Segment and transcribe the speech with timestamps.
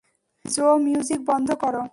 [0.45, 1.75] জো music বন্ধ কর।